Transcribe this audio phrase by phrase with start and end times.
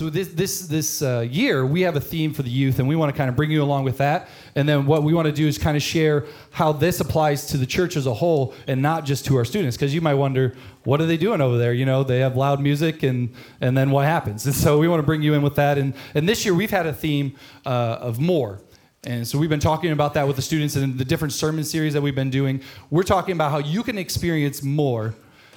[0.00, 2.96] So this this this uh, year we have a theme for the youth, and we
[2.96, 4.30] want to kind of bring you along with that.
[4.54, 7.58] And then what we want to do is kind of share how this applies to
[7.58, 9.76] the church as a whole, and not just to our students.
[9.76, 11.74] Because you might wonder, what are they doing over there?
[11.74, 14.46] You know, they have loud music, and and then what happens?
[14.50, 15.76] And so we want to bring you in with that.
[15.76, 18.62] And and this year we've had a theme uh, of more.
[19.04, 21.92] And so we've been talking about that with the students and the different sermon series
[21.92, 22.62] that we've been doing.
[22.88, 25.14] We're talking about how you can experience more,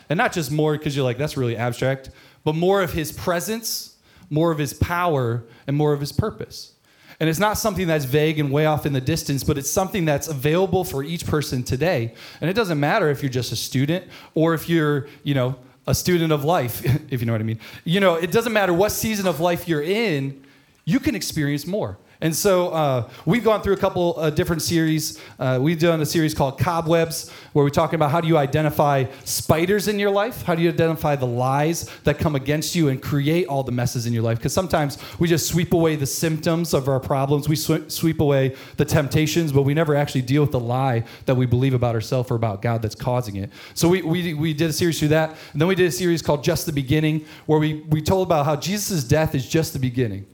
[0.09, 2.09] and not just more because you're like that's really abstract,
[2.44, 3.92] but more of His presence
[4.33, 6.73] more of his power, and more of his purpose.
[7.19, 10.05] And it's not something that's vague and way off in the distance, but it's something
[10.05, 12.15] that's available for each person today.
[12.41, 15.93] And it doesn't matter if you're just a student or if you're, you know, a
[15.93, 17.59] student of life, if you know what I mean.
[17.83, 20.43] You know, it doesn't matter what season of life you're in,
[20.85, 21.97] you can experience more.
[22.23, 25.20] And so uh, we've gone through a couple uh, different series.
[25.38, 29.04] Uh, we've done a series called Cobwebs, where we're talking about how do you identify
[29.26, 30.43] spiders in your life?
[30.43, 34.05] How do you identify the lies that come against you and create all the messes
[34.05, 34.38] in your life?
[34.38, 38.55] Because sometimes we just sweep away the symptoms of our problems, we sw- sweep away
[38.77, 42.32] the temptations, but we never actually deal with the lie that we believe about ourselves
[42.32, 43.52] or about God that's causing it.
[43.74, 45.32] So we, we, we did a series through that.
[45.52, 48.46] And then we did a series called Just the Beginning, where we, we told about
[48.46, 50.26] how Jesus' death is just the beginning.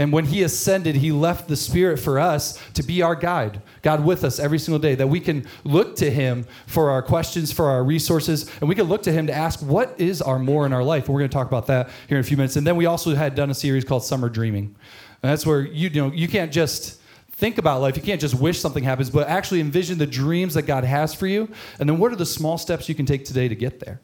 [0.00, 4.04] And when he ascended, he left the Spirit for us to be our guide, God
[4.04, 7.68] with us every single day, that we can look to him for our questions, for
[7.68, 10.72] our resources, and we can look to him to ask, what is our more in
[10.72, 11.06] our life?
[11.06, 12.54] And we're going to talk about that here in a few minutes.
[12.54, 14.76] And then we also had done a series called Summer Dreaming.
[15.20, 17.00] And that's where you, you know, you can't just
[17.32, 17.96] think about life.
[17.96, 21.26] You can't just wish something happens, but actually envision the dreams that God has for
[21.26, 21.48] you.
[21.80, 24.00] And then what are the small steps you can take today to get there?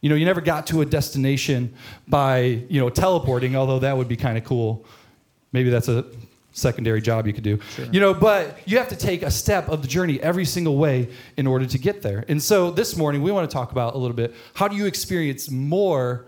[0.00, 1.74] You know, you never got to a destination
[2.06, 4.84] by, you know, teleporting, although that would be kind of cool
[5.54, 6.04] maybe that's a
[6.52, 7.58] secondary job you could do.
[7.74, 7.86] Sure.
[7.86, 11.08] You know, but you have to take a step of the journey every single way
[11.36, 12.24] in order to get there.
[12.28, 14.86] And so this morning we want to talk about a little bit how do you
[14.86, 16.26] experience more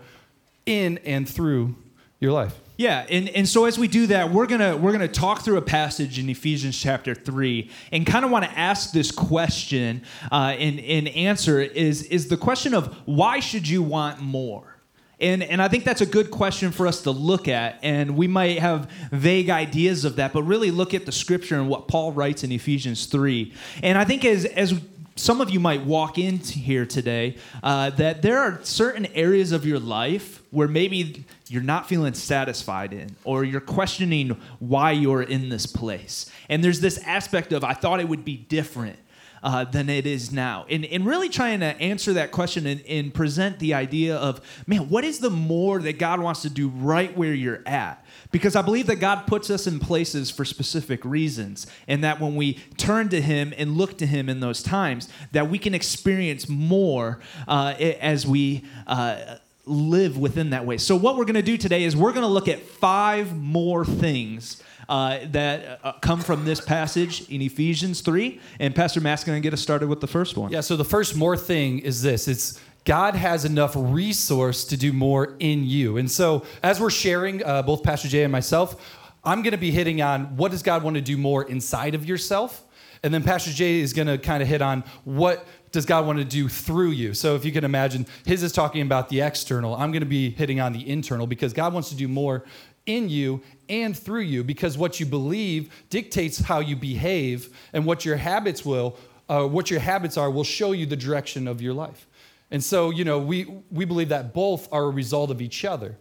[0.65, 1.75] in and through
[2.19, 2.55] your life?
[2.77, 5.63] Yeah, and, and so as we do that, we're gonna we're gonna talk through a
[5.63, 10.79] passage in Ephesians chapter three, and kind of want to ask this question, uh, and
[10.79, 14.76] and answer is is the question of why should you want more?
[15.19, 17.79] And, and I think that's a good question for us to look at.
[17.81, 21.67] And we might have vague ideas of that, but really look at the scripture and
[21.67, 23.51] what Paul writes in Ephesians 3.
[23.81, 24.79] And I think as, as
[25.15, 29.65] some of you might walk in here today, uh, that there are certain areas of
[29.65, 35.49] your life where maybe you're not feeling satisfied in, or you're questioning why you're in
[35.49, 36.29] this place.
[36.47, 38.99] And there's this aspect of, I thought it would be different
[39.43, 40.65] uh, than it is now.
[40.69, 44.89] And, and really trying to answer that question and, and present the idea of, man,
[44.89, 48.03] what is the more that God wants to do right where you're at?
[48.31, 52.35] Because I believe that God puts us in places for specific reasons, and that when
[52.35, 56.49] we turn to Him and look to Him in those times, that we can experience
[56.49, 60.77] more uh, as we uh, live within that way.
[60.77, 63.85] So, what we're going to do today is we're going to look at five more
[63.85, 68.39] things uh, that uh, come from this passage in Ephesians 3.
[68.59, 70.51] And Pastor Matt's going to get us started with the first one.
[70.51, 74.93] Yeah, so the first more thing is this it's God has enough resource to do
[74.93, 75.97] more in you.
[75.97, 78.81] And so as we're sharing, uh, both Pastor Jay and myself,
[79.25, 82.05] I'm going to be hitting on what does God want to do more inside of
[82.05, 82.63] yourself?
[83.03, 86.19] And then Pastor Jay is going to kind of hit on what does God want
[86.19, 87.13] to do through you?
[87.13, 89.75] So if you can imagine, his is talking about the external.
[89.75, 92.45] I'm going to be hitting on the internal because God wants to do more
[92.87, 98.05] in you and through you because what you believe dictates how you behave and what
[98.05, 98.97] your habits will
[99.29, 102.07] uh, what your habits are will show you the direction of your life
[102.49, 105.97] and so you know we we believe that both are a result of each other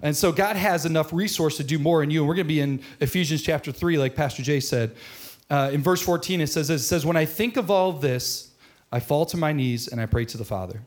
[0.00, 2.48] and so god has enough resource to do more in you and we're going to
[2.48, 4.96] be in ephesians chapter 3 like pastor jay said
[5.50, 8.49] uh, in verse 14 it says it says when i think of all this
[8.92, 10.82] i fall to my knees and i pray to the father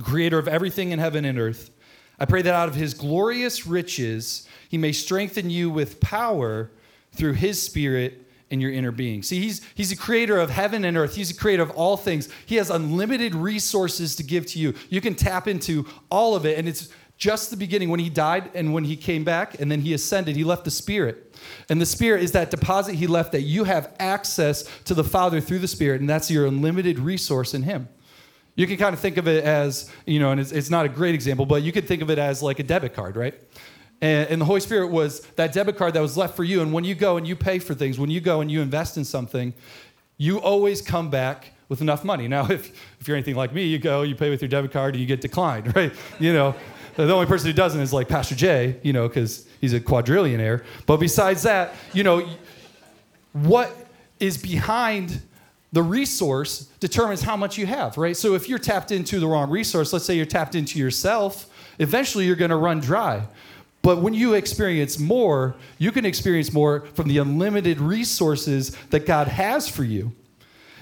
[0.00, 1.70] creator of everything in heaven and earth
[2.18, 6.70] I pray that out of his glorious riches, he may strengthen you with power
[7.12, 9.22] through his spirit in your inner being.
[9.22, 11.14] See, he's, he's a creator of heaven and earth.
[11.14, 12.28] He's a creator of all things.
[12.46, 14.74] He has unlimited resources to give to you.
[14.88, 16.58] You can tap into all of it.
[16.58, 16.88] And it's
[17.18, 20.36] just the beginning when he died and when he came back and then he ascended,
[20.36, 21.36] he left the spirit.
[21.68, 25.40] And the spirit is that deposit he left that you have access to the Father
[25.40, 26.00] through the spirit.
[26.00, 27.88] And that's your unlimited resource in him.
[28.54, 30.88] You can kind of think of it as, you know, and it's, it's not a
[30.88, 33.34] great example, but you could think of it as like a debit card, right?
[34.00, 36.62] And, and, the Holy Spirit was that debit card that was left for you.
[36.62, 38.96] And when you go and you pay for things, when you go and you invest
[38.96, 39.54] in something,
[40.18, 42.28] you always come back with enough money.
[42.28, 44.94] Now, if, if you're anything like me, you go, you pay with your debit card,
[44.94, 45.92] and you get declined, right?
[46.20, 46.54] You know,
[47.06, 50.64] The only person who doesn't is like Pastor Jay, you know, because he's a quadrillionaire.
[50.84, 52.28] But besides that, you know,
[53.32, 53.72] what
[54.18, 55.22] is behind
[55.70, 58.16] the resource determines how much you have, right?
[58.16, 61.46] So if you're tapped into the wrong resource, let's say you're tapped into yourself,
[61.78, 63.22] eventually you're going to run dry.
[63.82, 69.28] But when you experience more, you can experience more from the unlimited resources that God
[69.28, 70.10] has for you.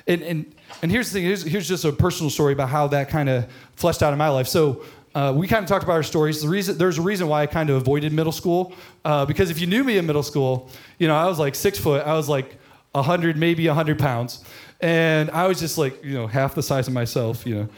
[0.06, 3.10] And, and, and here's the thing here's, here's just a personal story about how that
[3.10, 4.46] kind of fleshed out in my life.
[4.46, 4.82] So
[5.16, 6.42] uh, we kind of talked about our stories.
[6.42, 8.74] The reason, there's a reason why I kind of avoided middle school.
[9.02, 10.68] Uh, because if you knew me in middle school,
[10.98, 12.58] you know, I was like six foot, I was like
[12.92, 14.44] 100, maybe 100 pounds.
[14.78, 17.68] And I was just like, you know, half the size of myself, you know.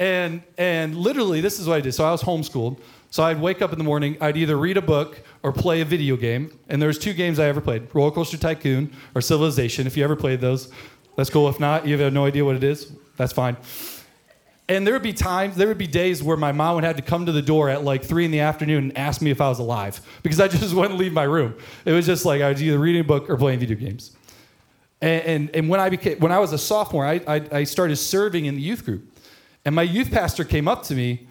[0.00, 1.92] And, and literally, this is what I did.
[1.92, 2.80] So I was homeschooled.
[3.10, 5.84] So I'd wake up in the morning, I'd either read a book or play a
[5.84, 6.58] video game.
[6.68, 9.86] And there's two games I ever played Roller Coaster Tycoon or Civilization.
[9.86, 10.68] If you ever played those,
[11.16, 11.48] that's cool.
[11.48, 13.56] If not, you have no idea what it is, that's fine.
[14.76, 17.02] And there would be times, there would be days where my mom would have to
[17.02, 19.48] come to the door at like three in the afternoon and ask me if I
[19.48, 21.54] was alive because I just wouldn't leave my room.
[21.84, 24.16] It was just like I was either reading a book or playing video games.
[25.00, 27.96] And, and, and when, I became, when I was a sophomore, I, I, I started
[27.96, 29.04] serving in the youth group.
[29.64, 31.26] And my youth pastor came up to me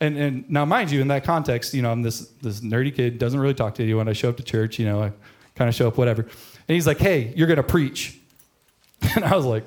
[0.00, 3.18] and, and now, mind you, in that context, you know, I'm this, this nerdy kid,
[3.18, 4.08] doesn't really talk to anyone.
[4.08, 5.12] I show up to church, you know, I
[5.54, 6.22] kind of show up, whatever.
[6.22, 8.18] And he's like, hey, you're going to preach.
[9.14, 9.64] And I was like,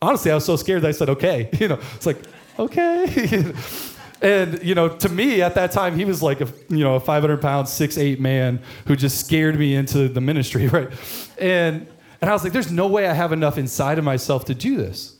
[0.00, 1.48] honestly, I was so scared that I said, okay.
[1.58, 2.18] You know, it's like,
[2.58, 3.52] okay.
[4.22, 7.00] and, you know, to me at that time, he was like a, you know, a
[7.00, 10.90] 500 pound, six, eight man who just scared me into the ministry, right?
[11.38, 11.86] And,
[12.20, 14.76] and I was like, there's no way I have enough inside of myself to do
[14.76, 15.16] this.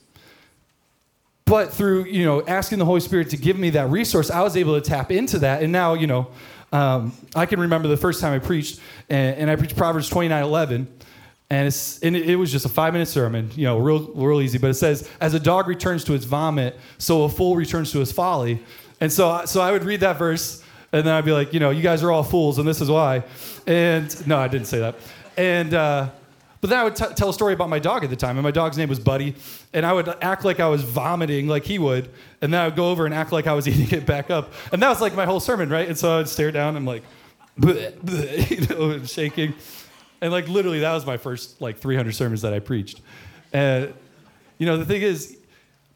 [1.45, 4.55] But through, you know, asking the Holy Spirit to give me that resource, I was
[4.55, 5.61] able to tap into that.
[5.61, 6.29] And now, you know,
[6.71, 10.43] um, I can remember the first time I preached, and, and I preached Proverbs 29
[10.43, 10.87] 11.
[11.53, 14.57] And, it's, and it, was just a five minute sermon, you know, real, real easy.
[14.57, 17.99] But it says, As a dog returns to its vomit, so a fool returns to
[17.99, 18.63] his folly.
[18.99, 21.69] And so, so I would read that verse, and then I'd be like, you know,
[21.69, 23.23] you guys are all fools, and this is why.
[23.67, 24.95] And no, I didn't say that.
[25.37, 26.09] And, uh,
[26.61, 28.43] but then I would t- tell a story about my dog at the time, and
[28.43, 29.35] my dog's name was Buddy,
[29.73, 32.09] and I would act like I was vomiting like he would,
[32.41, 34.53] and then I would go over and act like I was eating it back up,
[34.71, 35.87] and that was like my whole sermon, right?
[35.87, 37.03] And so I'd stare down, and I'm like,
[37.59, 39.53] bleh, bleh, you know, shaking,
[40.23, 43.01] and like literally that was my first like 300 sermons that I preached,
[43.51, 43.93] and
[44.57, 45.37] you know the thing is.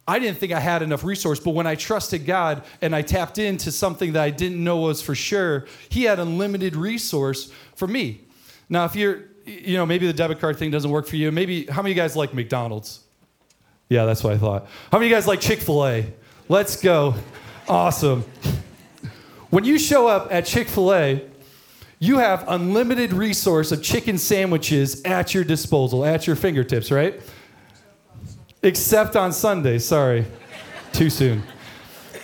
[0.09, 3.39] I didn't think I had enough resource, but when I trusted God and I tapped
[3.39, 8.21] into something that I didn't know was for sure, He had unlimited resource for me.
[8.69, 11.31] Now, if you're you know, maybe the debit card thing doesn't work for you.
[11.31, 12.99] Maybe, how many of you guys like McDonald's?
[13.89, 14.67] Yeah, that's what I thought.
[14.91, 16.13] How many of you guys like Chick fil A?
[16.49, 17.15] Let's go.
[17.67, 18.23] Awesome.
[19.49, 21.23] When you show up at Chick fil A,
[21.99, 27.19] you have unlimited resource of chicken sandwiches at your disposal, at your fingertips, right?
[28.61, 29.79] Except on Sunday.
[29.79, 30.25] Sorry.
[30.93, 31.43] Too soon.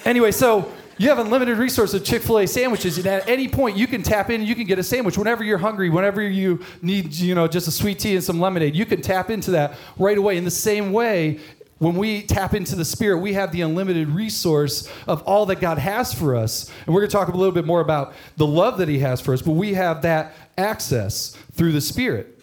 [0.05, 4.03] Anyway, so you have unlimited resource of Chick-fil-A sandwiches, and at any point you can
[4.03, 7.47] tap in you can get a sandwich whenever you're hungry, whenever you need, you know,
[7.47, 8.75] just a sweet tea and some lemonade.
[8.75, 10.37] You can tap into that right away.
[10.37, 11.39] In the same way,
[11.83, 15.77] when we tap into the Spirit, we have the unlimited resource of all that God
[15.77, 16.69] has for us.
[16.85, 19.21] And we're going to talk a little bit more about the love that He has
[19.21, 22.39] for us, but we have that access through the Spirit.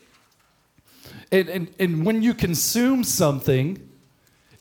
[1.32, 3.86] And, and, and when you consume something,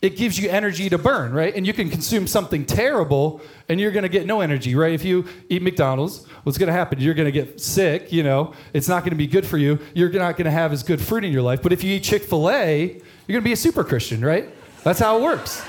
[0.01, 1.53] it gives you energy to burn, right?
[1.53, 4.93] And you can consume something terrible and you're going to get no energy, right?
[4.93, 7.01] If you eat McDonald's, what's going to happen?
[7.01, 8.53] You're going to get sick, you know.
[8.71, 9.79] It's not going to be good for you.
[9.93, 11.61] You're not going to have as good fruit in your life.
[11.61, 14.49] But if you eat Chick-fil-A, you're going to be a super Christian, right?
[14.83, 15.63] That's how it works.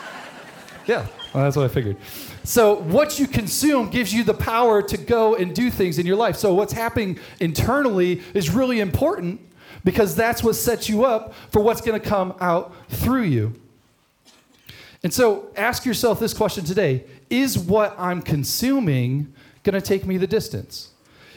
[0.87, 1.97] Yeah, well, that's what I figured.
[2.45, 6.17] So, what you consume gives you the power to go and do things in your
[6.17, 6.37] life.
[6.37, 9.41] So, what's happening internally is really important
[9.85, 13.55] because that's what sets you up for what's going to come out through you.
[15.03, 20.17] And so ask yourself this question today Is what I'm consuming going to take me
[20.17, 20.91] the distance?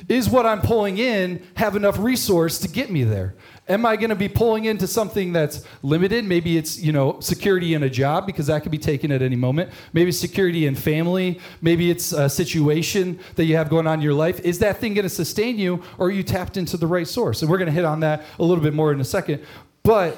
[0.10, 3.36] Is what I'm pulling in have enough resource to get me there?
[3.70, 6.26] Am I going to be pulling into something that's limited?
[6.26, 9.38] Maybe it's, you know, security in a job because that could be taken at any
[9.38, 9.72] moment.
[9.94, 11.40] Maybe security in family.
[11.62, 14.42] Maybe it's a situation that you have going on in your life.
[14.42, 17.42] Is that thing going to sustain you or are you tapped into the right source?
[17.42, 19.42] And we're going to hit on that a little bit more in a second.
[19.82, 20.18] But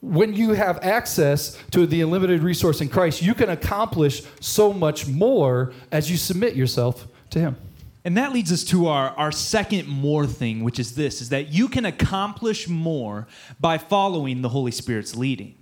[0.00, 5.06] when you have access to the unlimited resource in Christ, you can accomplish so much
[5.06, 7.56] more as you submit yourself to Him.
[8.04, 11.48] And that leads us to our, our second more thing, which is this is that
[11.52, 13.26] you can accomplish more
[13.60, 15.54] by following the Holy Spirit's leading.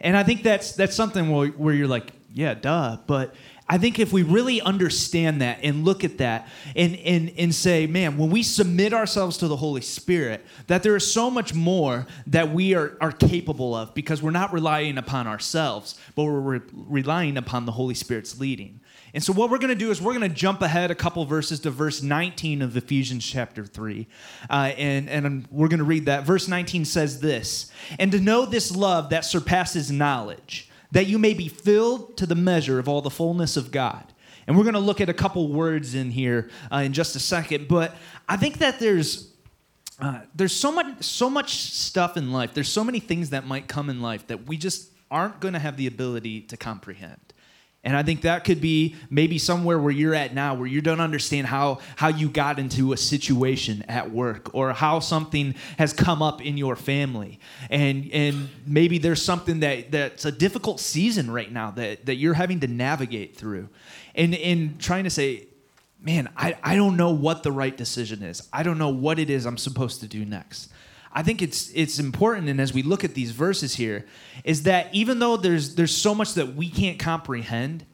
[0.00, 2.98] And I think that's that's something where, where you're like, yeah, duh.
[3.06, 3.34] But
[3.68, 7.88] I think if we really understand that and look at that and, and, and say,
[7.88, 12.06] man, when we submit ourselves to the Holy Spirit, that there is so much more
[12.28, 16.60] that we are, are capable of because we're not relying upon ourselves, but we're re-
[16.72, 18.80] relying upon the Holy Spirit's leading.
[19.16, 21.24] And so, what we're going to do is we're going to jump ahead a couple
[21.24, 24.06] verses to verse 19 of Ephesians chapter 3.
[24.50, 26.24] Uh, and, and we're going to read that.
[26.24, 31.34] Verse 19 says this And to know this love that surpasses knowledge, that you may
[31.34, 34.12] be filled to the measure of all the fullness of God.
[34.46, 37.20] And we're going to look at a couple words in here uh, in just a
[37.20, 37.68] second.
[37.68, 37.94] But
[38.28, 39.32] I think that there's.
[39.98, 43.66] Uh, there's so much so much stuff in life there's so many things that might
[43.66, 47.32] come in life that we just aren't going to have the ability to comprehend
[47.86, 51.00] and I think that could be maybe somewhere where you're at now, where you don't
[51.00, 56.20] understand how, how you got into a situation at work or how something has come
[56.20, 57.38] up in your family.
[57.70, 62.34] And, and maybe there's something that, that's a difficult season right now that, that you're
[62.34, 63.68] having to navigate through.
[64.16, 65.46] And, and trying to say,
[66.00, 68.48] man, I, I don't know what the right decision is.
[68.52, 70.72] I don't know what it is I'm supposed to do next.
[71.16, 74.04] I think it's it's important, and as we look at these verses here,
[74.44, 77.86] is that even though there's there's so much that we can't comprehend,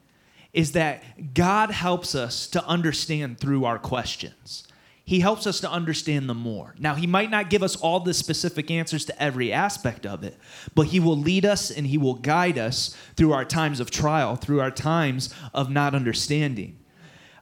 [0.53, 4.67] is that God helps us to understand through our questions.
[5.05, 6.75] He helps us to understand the more.
[6.81, 10.37] Now, He might not give us all the specific answers to every aspect of it,
[10.75, 14.35] but He will lead us and He will guide us through our times of trial,
[14.35, 16.77] through our times of not understanding.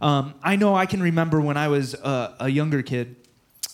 [0.02, 3.16] Um, I know I can remember when I was a, a younger kid,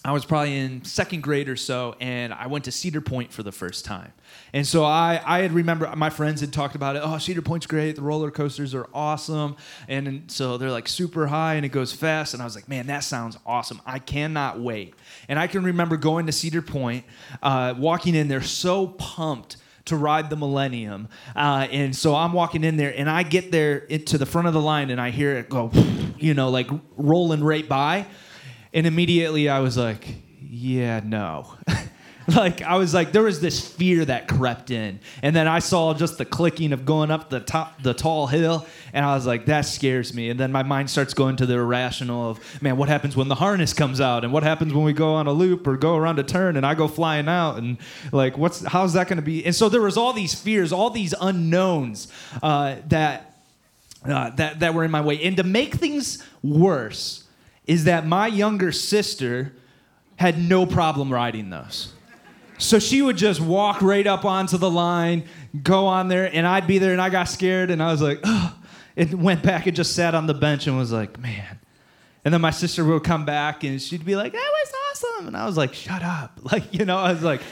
[0.06, 3.42] I was probably in second grade or so, and I went to Cedar Point for
[3.42, 4.12] the first time.
[4.52, 7.02] And so I, I had remember my friends had talked about it.
[7.04, 7.96] Oh, Cedar Point's great.
[7.96, 9.56] The roller coasters are awesome,
[9.88, 12.34] and, and so they're like super high and it goes fast.
[12.34, 13.82] And I was like, man, that sounds awesome.
[13.84, 14.94] I cannot wait.
[15.28, 17.04] And I can remember going to Cedar Point,
[17.42, 21.08] uh, walking in there so pumped to ride the Millennium.
[21.34, 24.54] Uh, and so I'm walking in there, and I get there to the front of
[24.54, 25.72] the line, and I hear it go,
[26.16, 28.06] you know, like rolling right by.
[28.76, 30.06] And immediately I was like,
[30.50, 31.54] yeah, no.
[32.28, 35.94] like I was like, there was this fear that crept in, and then I saw
[35.94, 39.46] just the clicking of going up the top, the tall hill, and I was like,
[39.46, 40.28] that scares me.
[40.28, 43.36] And then my mind starts going to the irrational of, man, what happens when the
[43.36, 46.18] harness comes out, and what happens when we go on a loop or go around
[46.18, 47.78] a turn, and I go flying out, and
[48.12, 49.42] like, what's how's that going to be?
[49.46, 53.38] And so there was all these fears, all these unknowns uh, that
[54.04, 57.25] uh, that that were in my way, and to make things worse
[57.66, 59.52] is that my younger sister
[60.16, 61.92] had no problem riding those.
[62.58, 65.24] So she would just walk right up onto the line,
[65.62, 68.24] go on there, and I'd be there, and I got scared, and I was like.
[68.96, 71.60] It went back and just sat on the bench and was like, man.
[72.24, 75.28] And then my sister would come back and she'd be like, that was awesome.
[75.28, 76.40] And I was like, shut up.
[76.50, 77.42] Like, you know, I was like,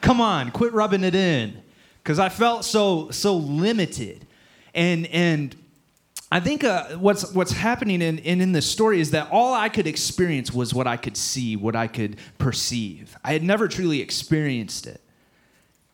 [0.00, 1.62] come on, quit rubbing it in.
[2.02, 4.26] Because I felt so, so limited.
[4.74, 5.54] And, and
[6.30, 9.70] I think uh, what's what's happening in, in in this story is that all I
[9.70, 13.16] could experience was what I could see, what I could perceive.
[13.24, 15.00] I had never truly experienced it,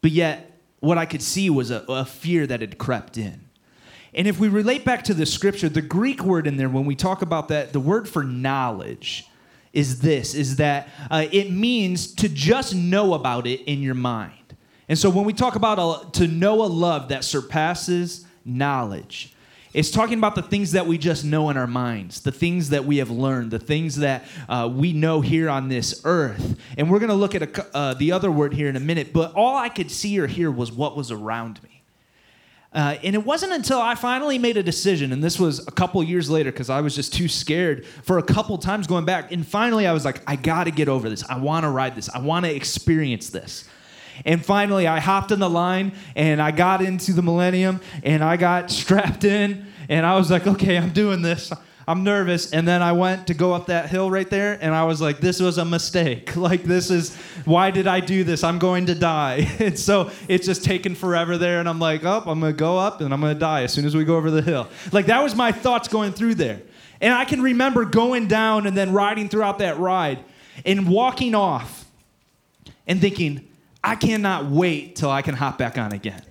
[0.01, 3.43] but yet what I could see was a, a fear that had crept in.
[4.13, 6.97] And if we relate back to the scripture, the Greek word in there, when we
[6.97, 9.29] talk about that, the word for knowledge
[9.73, 14.57] is this: is that uh, it means to just know about it in your mind.
[14.89, 19.34] And so when we talk about a, to know a love that surpasses knowledge
[19.75, 22.85] it's talking about the things that we just know in our minds, the things that
[22.85, 26.59] we have learned, the things that uh, we know here on this earth.
[26.79, 29.13] And we're going to look at a, uh, the other word here in a minute,
[29.13, 31.83] but all I could see or hear was what was around me.
[32.73, 36.03] Uh, and it wasn't until I finally made a decision, and this was a couple
[36.03, 39.31] years later because I was just too scared for a couple times going back.
[39.31, 41.23] And finally, I was like, I got to get over this.
[41.29, 42.09] I want to ride this.
[42.09, 43.69] I want to experience this.
[44.25, 48.37] And finally, I hopped in the line and I got into the Millennium and I
[48.37, 51.53] got strapped in and I was like, okay, I'm doing this.
[51.87, 52.53] I'm nervous.
[52.53, 55.21] And then I went to go up that hill right there and I was like,
[55.21, 56.35] this was a mistake.
[56.45, 57.17] Like, this is,
[57.47, 58.45] why did I do this?
[58.45, 59.49] I'm going to die.
[59.59, 61.59] and so it's just taken forever there.
[61.59, 63.73] And I'm like, oh, I'm going to go up and I'm going to die as
[63.73, 64.69] soon as we go over the hill.
[64.93, 66.61] Like, that was my thoughts going through there.
[67.01, 70.23] And I can remember going down and then riding throughout that ride
[70.67, 71.87] and walking off
[72.87, 73.49] and thinking,
[73.85, 76.23] I cannot wait till I can hop back on again.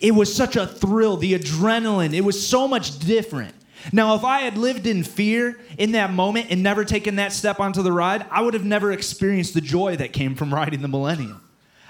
[0.00, 3.54] It was such a thrill, the adrenaline, it was so much different.
[3.92, 7.60] Now, if I had lived in fear in that moment and never taken that step
[7.60, 10.88] onto the ride, I would have never experienced the joy that came from riding the
[10.88, 11.42] Millennium.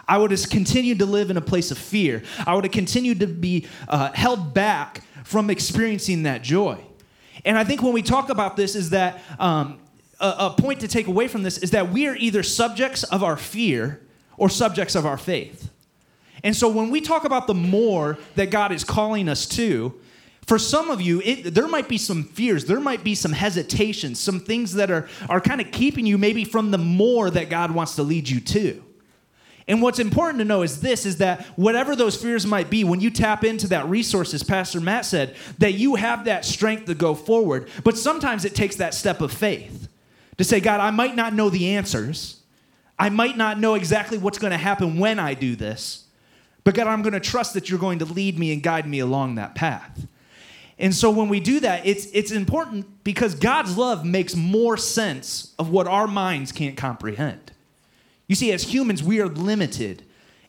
[0.09, 2.25] I would have continued to live in a place of fear.
[2.45, 6.79] I would have continued to be uh, held back from experiencing that joy.
[7.45, 9.79] And I think when we talk about this, is that um,
[10.19, 13.23] a, a point to take away from this is that we are either subjects of
[13.23, 14.04] our fear
[14.37, 15.71] or subjects of our faith.
[16.43, 19.95] And so when we talk about the more that God is calling us to,
[20.47, 24.21] for some of you, it, there might be some fears, there might be some hesitations,
[24.21, 27.71] some things that are, are kind of keeping you maybe from the more that God
[27.71, 28.85] wants to lead you to.
[29.67, 33.01] And what's important to know is this is that whatever those fears might be, when
[33.01, 36.95] you tap into that resource, as Pastor Matt said, that you have that strength to
[36.95, 37.71] go forward.
[37.83, 39.89] But sometimes it takes that step of faith
[40.37, 42.43] to say, God, I might not know the answers.
[42.99, 46.05] I might not know exactly what's going to happen when I do this.
[46.63, 49.01] But God, I'm going to trust that you're going to lead me and guide me
[49.01, 50.07] along that path.
[50.79, 55.55] And so when we do that, it's, it's important because God's love makes more sense
[55.59, 57.53] of what our minds can't comprehend.
[58.27, 60.05] You see, as humans, we are limited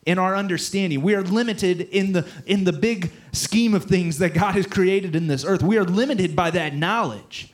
[0.06, 1.02] in our understanding.
[1.02, 5.16] We are limited in the, in the big scheme of things that God has created
[5.16, 5.62] in this earth.
[5.62, 7.54] We are limited by that knowledge.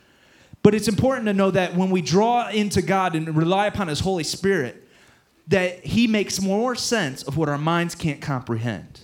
[0.64, 4.00] But it's important to know that when we draw into God and rely upon His
[4.02, 4.88] Holy Spirit,
[5.48, 9.02] that He makes more sense of what our minds can't comprehend.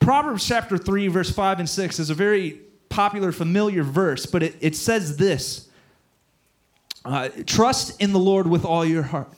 [0.00, 4.56] Proverbs chapter 3, verse 5 and 6 is a very popular, familiar verse, but it,
[4.60, 5.68] it says this
[7.04, 9.32] uh, Trust in the Lord with all your heart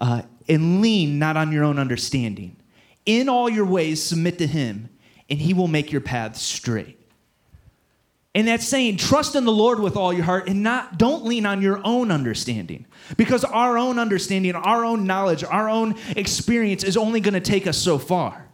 [0.00, 2.56] uh, and lean not on your own understanding.
[3.04, 4.88] In all your ways, submit to him,
[5.28, 6.98] and he will make your paths straight.
[8.34, 11.44] And that's saying trust in the Lord with all your heart and not don't lean
[11.44, 12.86] on your own understanding.
[13.16, 17.66] Because our own understanding, our own knowledge, our own experience is only going to take
[17.66, 18.48] us so far.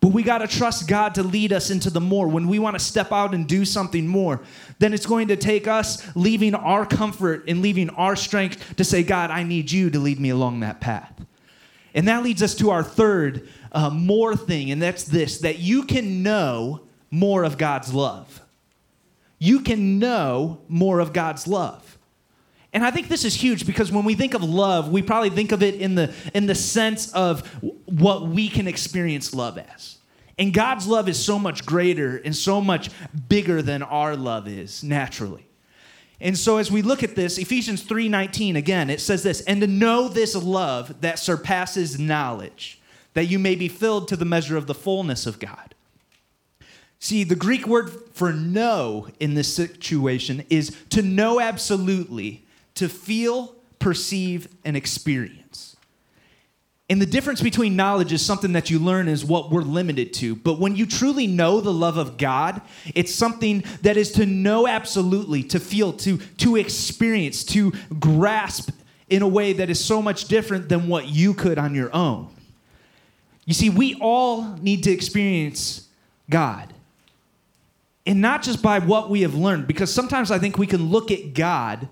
[0.00, 2.26] But we got to trust God to lead us into the more.
[2.26, 4.40] When we want to step out and do something more,
[4.78, 9.02] then it's going to take us leaving our comfort and leaving our strength to say,
[9.02, 11.12] God, I need you to lead me along that path.
[11.92, 15.84] And that leads us to our third uh, more thing, and that's this that you
[15.84, 18.40] can know more of God's love.
[19.40, 21.98] You can know more of God's love.
[22.72, 25.50] And I think this is huge because when we think of love, we probably think
[25.50, 27.44] of it in the, in the sense of
[27.86, 29.98] what we can experience love as.
[30.38, 32.90] And God's love is so much greater and so much
[33.28, 35.46] bigger than our love is naturally.
[36.20, 39.66] And so as we look at this, Ephesians 3:19 again, it says this, and to
[39.66, 42.78] know this love that surpasses knowledge,
[43.14, 45.74] that you may be filled to the measure of the fullness of God.
[47.00, 53.54] See, the Greek word for know in this situation is to know absolutely to feel,
[53.78, 55.76] perceive, and experience.
[56.90, 60.36] And the difference between knowledge is something that you learn is what we're limited to.
[60.36, 62.60] But when you truly know the love of God,
[62.94, 68.70] it's something that is to know absolutely, to feel, to, to experience, to grasp
[69.08, 72.28] in a way that is so much different than what you could on your own.
[73.46, 75.88] You see, we all need to experience
[76.28, 76.74] God.
[78.06, 81.10] And not just by what we have learned, because sometimes I think we can look
[81.10, 81.88] at God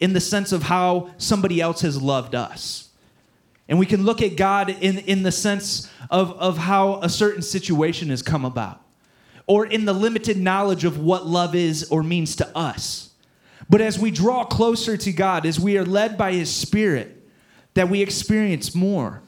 [0.00, 2.88] in the sense of how somebody else has loved us.
[3.68, 7.42] And we can look at God in, in the sense of, of how a certain
[7.42, 8.84] situation has come about,
[9.46, 13.10] or in the limited knowledge of what love is or means to us.
[13.70, 17.26] But as we draw closer to God, as we are led by His Spirit,
[17.74, 19.22] that we experience more.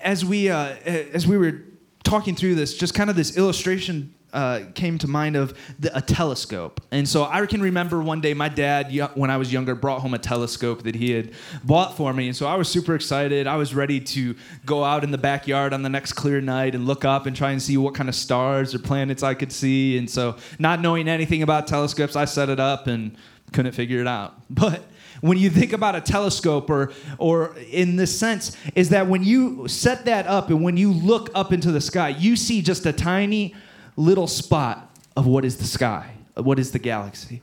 [0.00, 1.62] As we, uh, as we were
[2.04, 6.02] talking through this, just kind of this illustration uh, came to mind of the, a
[6.02, 6.80] telescope.
[6.90, 10.12] And so I can remember one day my dad, when I was younger, brought home
[10.12, 12.26] a telescope that he had bought for me.
[12.26, 13.46] And so I was super excited.
[13.46, 14.34] I was ready to
[14.66, 17.52] go out in the backyard on the next clear night and look up and try
[17.52, 19.96] and see what kind of stars or planets I could see.
[19.96, 23.16] And so, not knowing anything about telescopes, I set it up and
[23.52, 24.34] couldn't figure it out.
[24.50, 24.84] But
[25.20, 29.66] when you think about a telescope or or in this sense is that when you
[29.68, 32.92] set that up and when you look up into the sky you see just a
[32.92, 33.54] tiny
[33.96, 37.42] little spot of what is the sky, what is the galaxy.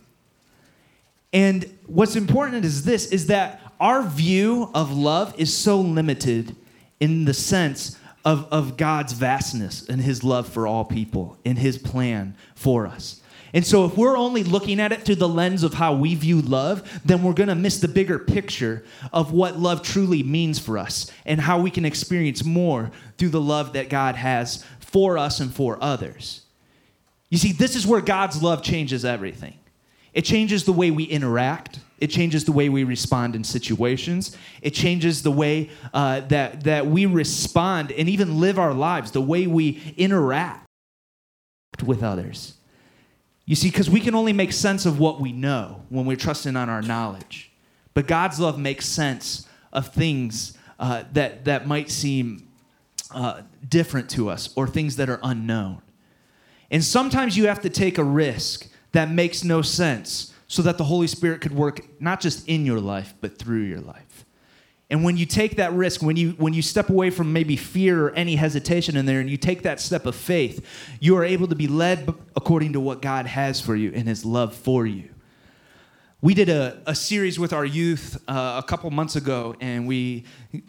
[1.33, 6.55] And what's important is this is that our view of love is so limited
[6.99, 11.77] in the sense of, of God's vastness and his love for all people and his
[11.77, 13.21] plan for us.
[13.53, 16.41] And so, if we're only looking at it through the lens of how we view
[16.41, 20.77] love, then we're going to miss the bigger picture of what love truly means for
[20.77, 25.39] us and how we can experience more through the love that God has for us
[25.39, 26.41] and for others.
[27.29, 29.57] You see, this is where God's love changes everything.
[30.13, 31.79] It changes the way we interact.
[31.97, 34.35] It changes the way we respond in situations.
[34.61, 39.21] It changes the way uh, that, that we respond and even live our lives, the
[39.21, 40.65] way we interact
[41.85, 42.55] with others.
[43.45, 46.55] You see, because we can only make sense of what we know when we're trusting
[46.57, 47.51] on our knowledge.
[47.93, 52.50] But God's love makes sense of things uh, that, that might seem
[53.13, 55.81] uh, different to us or things that are unknown.
[56.69, 60.85] And sometimes you have to take a risk that makes no sense so that the
[60.85, 64.25] Holy Spirit could work not just in your life, but through your life.
[64.89, 68.07] And when you take that risk, when you when you step away from maybe fear
[68.07, 70.65] or any hesitation in there and you take that step of faith,
[70.99, 74.25] you are able to be led according to what God has for you and his
[74.25, 75.09] love for you.
[76.23, 80.25] We did a, a series with our youth uh, a couple months ago, and we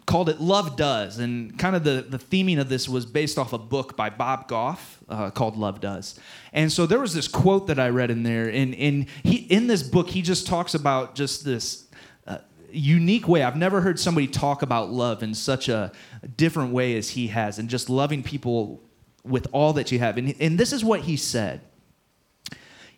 [0.07, 1.19] called it Love Does.
[1.19, 4.47] And kind of the, the theming of this was based off a book by Bob
[4.47, 6.19] Goff uh, called Love Does.
[6.53, 8.49] And so there was this quote that I read in there.
[8.49, 11.87] And, and he, in this book, he just talks about just this
[12.25, 12.39] uh,
[12.71, 13.43] unique way.
[13.43, 15.91] I've never heard somebody talk about love in such a
[16.35, 18.81] different way as he has, and just loving people
[19.23, 20.17] with all that you have.
[20.17, 21.61] And, and this is what he said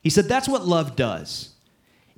[0.02, 1.55] He said, That's what love does.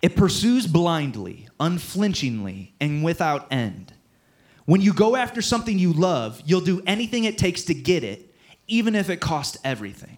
[0.02, 3.94] It pursues blindly, unflinchingly, and without end.
[4.66, 8.34] When you go after something you love, you'll do anything it takes to get it,
[8.68, 10.18] even if it costs everything.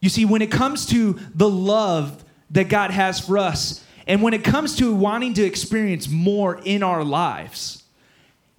[0.00, 4.32] You see, when it comes to the love that God has for us, and when
[4.32, 7.82] it comes to wanting to experience more in our lives,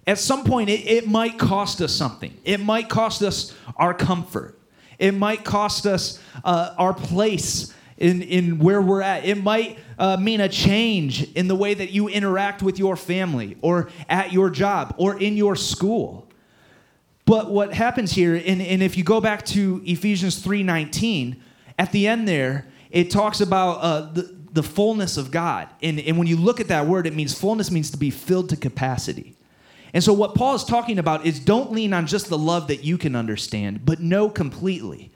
[0.06, 2.36] at some point it, it might cost us something.
[2.44, 4.58] It might cost us our comfort.
[4.98, 9.24] It might cost us uh, our place in, in where we're at.
[9.24, 13.58] It might uh, mean a change in the way that you interact with your family
[13.60, 16.26] or at your job or in your school.
[17.26, 21.38] But what happens here, and, and if you go back to Ephesians 3.19,
[21.78, 25.68] at the end there, it talks about uh, the, the fullness of God.
[25.82, 28.48] And, and when you look at that word, it means fullness means to be filled
[28.48, 29.36] to capacity.
[29.92, 32.84] And so, what Paul is talking about is don't lean on just the love that
[32.84, 35.10] you can understand, but know completely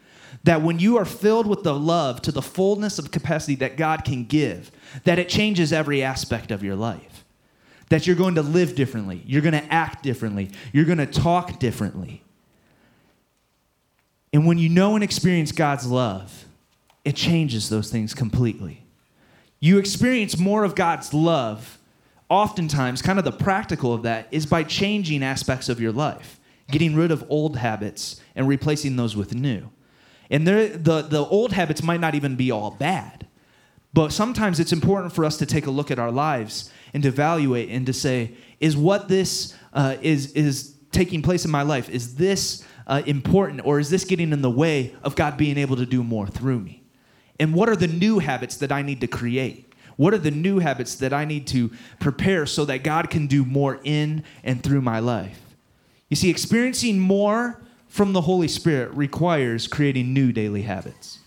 [0.45, 4.05] that when you are filled with the love to the fullness of capacity that God
[4.05, 4.71] can give,
[5.05, 7.25] that it changes every aspect of your life.
[7.89, 11.59] That you're going to live differently, you're going to act differently, you're going to talk
[11.59, 12.23] differently.
[14.33, 16.45] And when you know and experience God's love,
[17.05, 18.85] it changes those things completely.
[19.61, 21.79] You experience more of God's love,
[22.29, 26.95] oftentimes, kind of the practical of that is by changing aspects of your life, getting
[26.95, 29.71] rid of old habits and replacing those with new.
[30.31, 33.27] And the, the old habits might not even be all bad.
[33.93, 37.09] But sometimes it's important for us to take a look at our lives and to
[37.09, 41.89] evaluate and to say, is what this uh, is, is taking place in my life,
[41.89, 45.77] is this uh, important or is this getting in the way of God being able
[45.77, 46.83] to do more through me?
[47.39, 49.73] And what are the new habits that I need to create?
[49.97, 53.45] What are the new habits that I need to prepare so that God can do
[53.45, 55.41] more in and through my life?
[56.09, 57.64] You see, experiencing more
[57.95, 61.21] from the Holy Spirit requires creating new daily habits.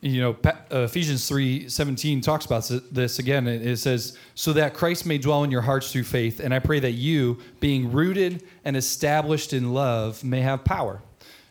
[0.00, 3.46] You know, uh, Ephesians 3 17 talks about this again.
[3.46, 6.40] It says, So that Christ may dwell in your hearts through faith.
[6.40, 11.00] And I pray that you, being rooted and established in love, may have power.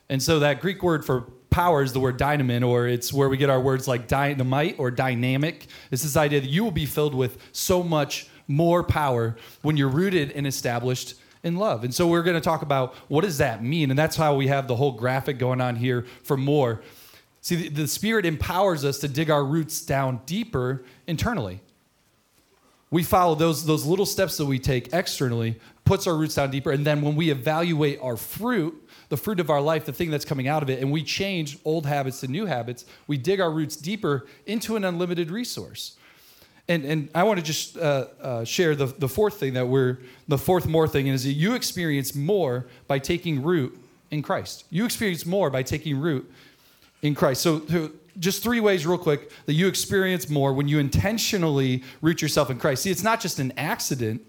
[0.10, 3.38] And so that Greek word for power is the word dunamis, or it's where we
[3.38, 5.67] get our words like dynamite or dynamic.
[5.91, 9.88] It's this idea that you will be filled with so much more power when you're
[9.88, 11.84] rooted and established in love.
[11.84, 13.89] And so we're going to talk about what does that mean?
[13.89, 16.82] And that's how we have the whole graphic going on here for more.
[17.41, 21.62] See, the, the Spirit empowers us to dig our roots down deeper internally.
[22.89, 26.71] We follow those, those little steps that we take externally, puts our roots down deeper.
[26.71, 30.26] And then when we evaluate our fruit, the fruit of our life, the thing that's
[30.26, 33.52] coming out of it, and we change old habits to new habits, we dig our
[33.52, 35.96] roots deeper into an unlimited resource.
[36.69, 39.99] And, and I want to just uh, uh, share the, the fourth thing that we're,
[40.27, 43.77] the fourth more thing is that you experience more by taking root
[44.12, 44.65] in Christ.
[44.69, 46.30] You experience more by taking root
[47.01, 47.41] in Christ.
[47.41, 52.49] So, just three ways, real quick, that you experience more when you intentionally root yourself
[52.49, 52.84] in Christ.
[52.84, 54.25] See, it's not just an accident.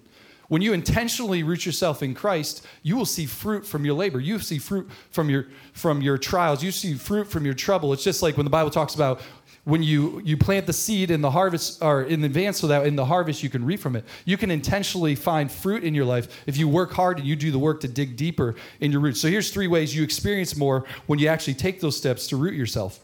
[0.48, 4.18] When you intentionally root yourself in Christ, you will see fruit from your labor.
[4.18, 6.62] You see fruit from your from your trials.
[6.62, 7.92] You see fruit from your trouble.
[7.92, 9.20] It's just like when the Bible talks about
[9.64, 12.96] when you you plant the seed in the harvest or in advance so that in
[12.96, 14.04] the harvest you can reap from it.
[14.24, 17.50] You can intentionally find fruit in your life if you work hard and you do
[17.50, 19.20] the work to dig deeper in your roots.
[19.20, 22.54] So here's three ways you experience more when you actually take those steps to root
[22.54, 23.00] yourself.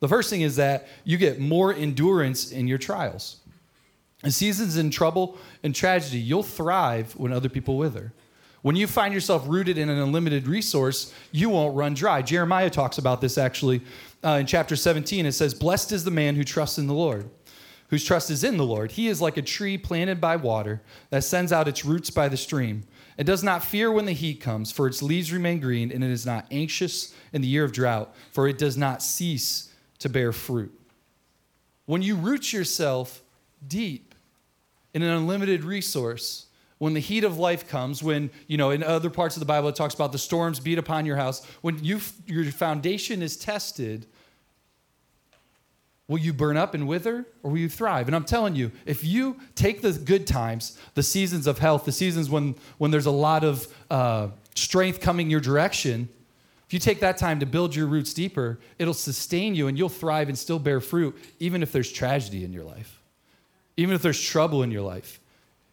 [0.00, 3.36] The first thing is that you get more endurance in your trials.
[4.22, 8.12] In seasons in trouble and tragedy you'll thrive when other people wither.
[8.62, 12.20] When you find yourself rooted in an unlimited resource, you won't run dry.
[12.20, 13.80] Jeremiah talks about this actually
[14.24, 15.26] uh, in chapter 17.
[15.26, 17.30] It says, Blessed is the man who trusts in the Lord,
[17.88, 18.92] whose trust is in the Lord.
[18.92, 22.36] He is like a tree planted by water that sends out its roots by the
[22.36, 22.84] stream.
[23.16, 26.10] It does not fear when the heat comes, for its leaves remain green, and it
[26.10, 30.32] is not anxious in the year of drought, for it does not cease to bear
[30.32, 30.72] fruit.
[31.86, 33.22] When you root yourself
[33.66, 34.14] deep
[34.94, 36.46] in an unlimited resource,
[36.80, 39.68] when the heat of life comes, when, you know, in other parts of the Bible
[39.68, 44.06] it talks about the storms beat upon your house, when you, your foundation is tested,
[46.08, 48.08] will you burn up and wither or will you thrive?
[48.08, 51.92] And I'm telling you, if you take the good times, the seasons of health, the
[51.92, 56.08] seasons when, when there's a lot of uh, strength coming your direction,
[56.66, 59.90] if you take that time to build your roots deeper, it'll sustain you and you'll
[59.90, 63.02] thrive and still bear fruit, even if there's tragedy in your life,
[63.76, 65.20] even if there's trouble in your life,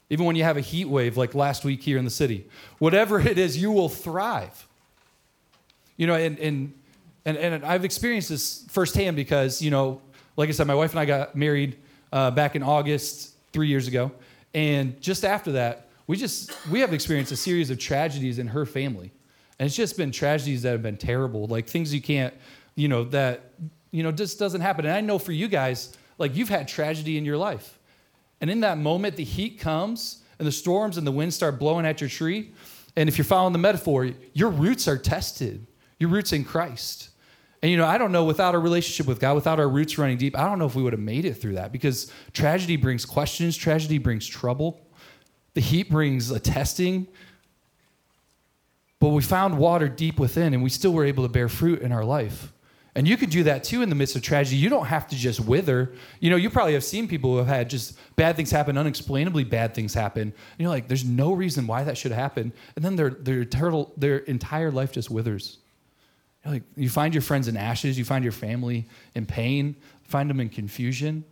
[0.10, 2.48] even when you have a heat wave like last week here in the city.
[2.80, 4.68] Whatever it is, you will thrive.
[5.98, 6.74] You know, and, and,
[7.26, 10.02] and, and I've experienced this firsthand because, you know,
[10.36, 11.78] like I said, my wife and I got married
[12.14, 14.12] uh, back in August three years ago.
[14.54, 18.66] And just after that, we just, we have experienced a series of tragedies in her
[18.66, 19.12] family
[19.60, 22.34] and it's just been tragedies that have been terrible, like things you can't,
[22.76, 23.52] you know, that,
[23.92, 24.86] you know, just doesn't happen.
[24.86, 27.77] And I know for you guys, like you've had tragedy in your life.
[28.42, 31.86] And in that moment, the heat comes and the storms and the winds start blowing
[31.86, 32.52] at your tree.
[32.96, 35.66] And if you're following the metaphor, your roots are tested,
[36.00, 37.10] your roots in Christ.
[37.62, 40.18] And you know, I don't know without a relationship with God, without our roots running
[40.18, 43.06] deep, I don't know if we would have made it through that because tragedy brings
[43.06, 44.80] questions, tragedy brings trouble.
[45.54, 47.08] The heat brings a testing,
[49.00, 51.92] but we found water deep within and we still were able to bear fruit in
[51.92, 52.54] our life.
[52.98, 54.56] And you could do that too in the midst of tragedy.
[54.56, 55.94] You don't have to just wither.
[56.20, 59.44] You know, you probably have seen people who have had just bad things happen, unexplainably
[59.44, 60.24] bad things happen.
[60.24, 62.52] And you're like, there's no reason why that should happen.
[62.76, 65.60] And then their, their, turtle, their entire life just withers.
[66.44, 70.28] You're like, you find your friends in ashes, you find your family in pain, find
[70.28, 71.24] them in confusion.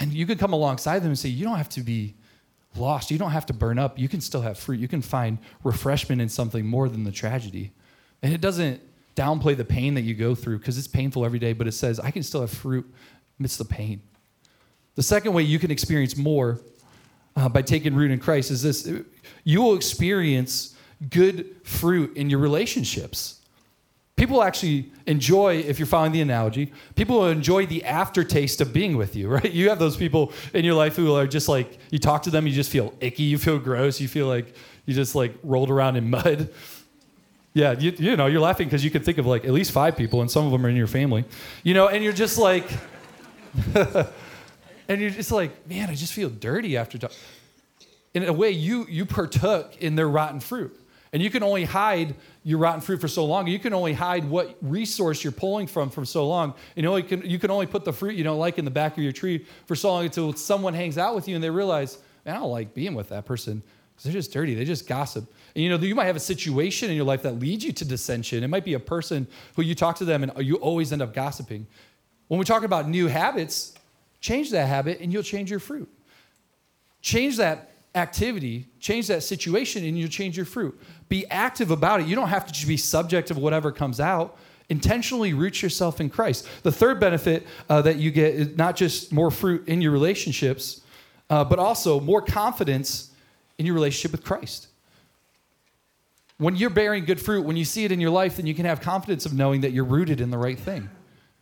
[0.00, 2.16] And you could come alongside them and say, you don't have to be
[2.74, 3.12] lost.
[3.12, 4.00] You don't have to burn up.
[4.00, 4.80] You can still have fruit.
[4.80, 7.70] You can find refreshment in something more than the tragedy.
[8.20, 8.82] And it doesn't
[9.16, 12.00] downplay the pain that you go through because it's painful every day, but it says,
[12.00, 12.90] I can still have fruit
[13.38, 14.00] amidst the pain.
[14.94, 16.60] The second way you can experience more
[17.36, 18.90] uh, by taking root in Christ is this
[19.44, 20.74] you will experience
[21.08, 23.40] good fruit in your relationships.
[24.16, 28.98] People actually enjoy, if you're following the analogy, people will enjoy the aftertaste of being
[28.98, 29.50] with you, right?
[29.50, 32.46] You have those people in your life who are just like, you talk to them,
[32.46, 35.96] you just feel icky, you feel gross, you feel like you just like rolled around
[35.96, 36.50] in mud.
[37.52, 39.96] Yeah, you, you know, you're laughing because you can think of like at least five
[39.96, 41.24] people, and some of them are in your family,
[41.64, 42.64] you know, and you're just like,
[44.88, 46.98] and you're just like, man, I just feel dirty after.
[48.14, 50.76] In a way, you you partook in their rotten fruit.
[51.12, 53.48] And you can only hide your rotten fruit for so long.
[53.48, 56.54] You can only hide what resource you're pulling from for so long.
[56.76, 58.70] You know, you can, you can only put the fruit you don't like in the
[58.70, 61.50] back of your tree for so long until someone hangs out with you and they
[61.50, 63.60] realize, man, I don't like being with that person
[63.92, 64.54] because they're just dirty.
[64.54, 65.24] They just gossip.
[65.54, 67.84] And you know, you might have a situation in your life that leads you to
[67.84, 68.44] dissension.
[68.44, 71.14] It might be a person who you talk to them and you always end up
[71.14, 71.66] gossiping.
[72.28, 73.74] When we talk about new habits,
[74.20, 75.88] change that habit and you'll change your fruit.
[77.02, 80.78] Change that activity, change that situation, and you'll change your fruit.
[81.08, 82.06] Be active about it.
[82.06, 84.38] You don't have to just be subject of whatever comes out.
[84.68, 86.46] Intentionally root yourself in Christ.
[86.62, 90.82] The third benefit uh, that you get is not just more fruit in your relationships,
[91.28, 93.10] uh, but also more confidence
[93.58, 94.68] in your relationship with Christ.
[96.40, 98.64] When you're bearing good fruit, when you see it in your life, then you can
[98.64, 100.88] have confidence of knowing that you're rooted in the right thing.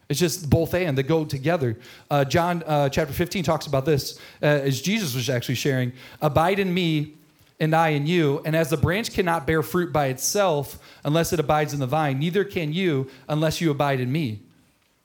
[0.09, 1.79] It's just both and they go together.
[2.11, 6.59] Uh, John uh, chapter 15 talks about this uh, as Jesus was actually sharing Abide
[6.59, 7.15] in me
[7.61, 8.43] and I in you.
[8.45, 12.19] And as the branch cannot bear fruit by itself unless it abides in the vine,
[12.19, 14.41] neither can you unless you abide in me.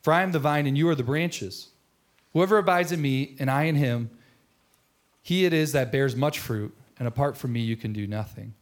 [0.01, 1.67] For I am the vine and you are the branches.
[2.31, 4.09] Whoever abides in me and I in him,
[5.21, 8.55] he it is that bears much fruit, and apart from me, you can do nothing.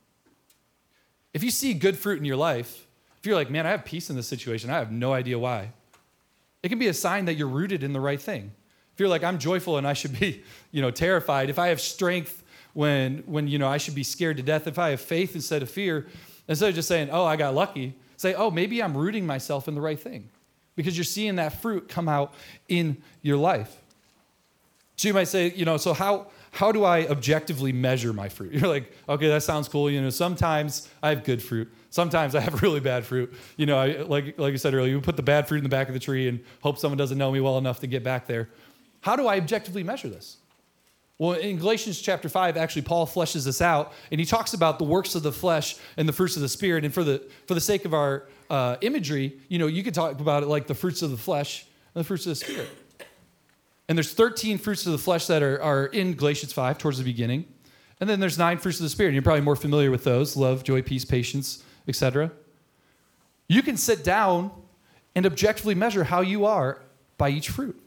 [1.33, 2.87] If you see good fruit in your life,
[3.19, 5.71] if you're like, man, I have peace in this situation, I have no idea why
[6.63, 8.51] it can be a sign that you're rooted in the right thing.
[8.93, 11.49] If you're like, I'm joyful and I should be, you know, terrified.
[11.49, 14.67] If I have strength when, when, you know, I should be scared to death.
[14.67, 16.07] If I have faith instead of fear,
[16.47, 19.75] instead of just saying, oh, I got lucky, say, oh, maybe I'm rooting myself in
[19.75, 20.29] the right thing
[20.75, 22.33] because you're seeing that fruit come out
[22.69, 23.75] in your life.
[24.95, 28.53] So you might say, you know, so how, how do I objectively measure my fruit?
[28.53, 29.89] You're like, okay, that sounds cool.
[29.89, 31.71] You know, sometimes I have good fruit.
[31.89, 33.33] Sometimes I have really bad fruit.
[33.57, 35.69] You know, I, like, like I said earlier, you put the bad fruit in the
[35.69, 38.27] back of the tree and hope someone doesn't know me well enough to get back
[38.27, 38.49] there.
[39.01, 40.37] How do I objectively measure this?
[41.17, 44.85] Well, in Galatians chapter 5, actually, Paul fleshes this out and he talks about the
[44.85, 46.83] works of the flesh and the fruits of the Spirit.
[46.83, 50.19] And for the, for the sake of our uh, imagery, you know, you could talk
[50.19, 52.69] about it like the fruits of the flesh and the fruits of the Spirit.
[53.91, 57.03] And there's 13 fruits of the flesh that are, are in Galatians 5 towards the
[57.03, 57.43] beginning.
[57.99, 59.11] And then there's nine fruits of the Spirit.
[59.11, 62.31] You're probably more familiar with those love, joy, peace, patience, etc.
[63.49, 64.51] You can sit down
[65.13, 66.81] and objectively measure how you are
[67.17, 67.77] by each fruit.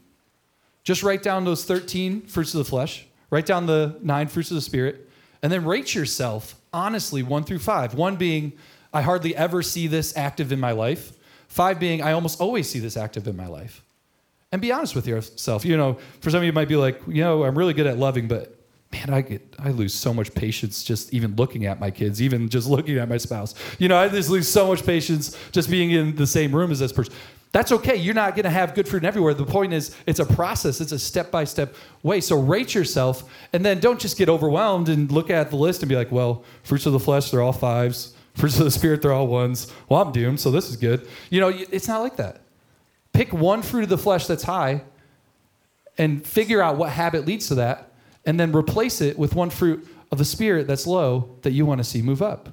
[0.83, 4.57] Just write down those 13 fruits of the flesh, write down the nine fruits of
[4.57, 5.09] the Spirit,
[5.43, 7.95] and then rate yourself honestly, one through five.
[7.95, 8.53] One being,
[8.93, 11.15] I hardly ever see this active in my life.
[11.49, 13.81] Five being, I almost always see this active in my life
[14.55, 15.65] and be honest with yourself.
[15.65, 17.99] You know, for some of you might be like, you know, I'm really good at
[17.99, 18.57] loving, but
[18.93, 22.49] man, I get I lose so much patience just even looking at my kids, even
[22.49, 23.57] just looking at my spouse.
[23.81, 26.79] You know, I just lose so much patience just being in the same room as
[26.79, 27.13] this person.
[27.51, 27.97] That's okay.
[27.97, 29.35] You're not going to have good fruit everywhere.
[29.35, 30.81] The point is, it's a process.
[30.81, 32.21] It's a step by step way.
[32.21, 35.89] So rate yourself, and then don't just get overwhelmed and look at the list and
[35.89, 38.15] be like, "Well, fruits of the flesh, they're all fives.
[38.35, 39.73] Fruits of the spirit, they're all ones.
[39.89, 42.44] Well, I'm doomed, so this is good." You know, it's not like that.
[43.15, 44.83] Pick one fruit of the flesh that's high,
[45.97, 47.93] and figure out what habit leads to that,
[48.27, 51.79] and then replace it with one fruit of the spirit that's low that you want
[51.79, 52.51] to see move up.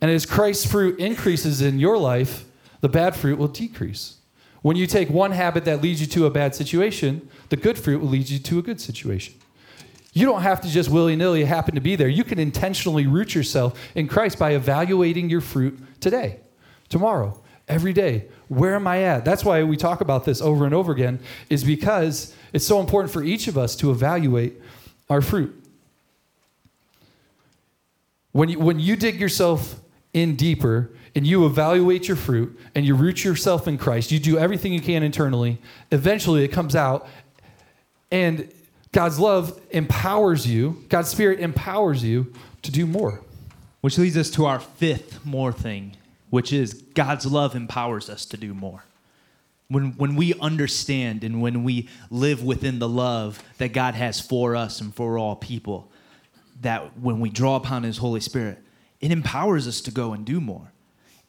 [0.00, 2.46] And as Christ's fruit increases in your life
[2.82, 4.16] the bad fruit will decrease.
[4.60, 8.00] When you take one habit that leads you to a bad situation, the good fruit
[8.00, 9.34] will lead you to a good situation.
[10.12, 12.08] You don't have to just willy nilly happen to be there.
[12.08, 16.40] You can intentionally root yourself in Christ by evaluating your fruit today,
[16.88, 18.26] tomorrow, every day.
[18.52, 19.24] Where am I at?
[19.24, 23.10] That's why we talk about this over and over again, is because it's so important
[23.12, 24.60] for each of us to evaluate
[25.08, 25.58] our fruit.
[28.32, 29.80] When you, when you dig yourself
[30.12, 34.38] in deeper, and you evaluate your fruit and you root yourself in Christ, you do
[34.38, 35.58] everything you can internally,
[35.90, 37.06] eventually it comes out
[38.10, 38.50] and
[38.92, 43.20] God's love empowers you, God's Spirit empowers you to do more.
[43.82, 45.96] Which leads us to our fifth more thing,
[46.32, 48.84] which is God's love empowers us to do more.
[49.68, 54.56] When, when we understand and when we live within the love that God has for
[54.56, 55.92] us and for all people,
[56.62, 58.60] that when we draw upon His Holy Spirit,
[58.98, 60.72] it empowers us to go and do more.